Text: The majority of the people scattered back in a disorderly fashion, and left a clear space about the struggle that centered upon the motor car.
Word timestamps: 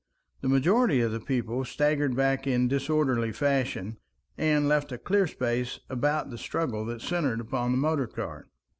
The 0.41 0.49
majority 0.49 0.99
of 1.01 1.11
the 1.11 1.19
people 1.19 1.63
scattered 1.63 2.15
back 2.15 2.47
in 2.47 2.65
a 2.65 2.67
disorderly 2.67 3.31
fashion, 3.31 3.99
and 4.35 4.67
left 4.67 4.91
a 4.91 4.97
clear 4.97 5.27
space 5.27 5.79
about 5.91 6.31
the 6.31 6.39
struggle 6.39 6.85
that 6.85 7.01
centered 7.03 7.39
upon 7.39 7.71
the 7.71 7.77
motor 7.77 8.07
car. 8.07 8.47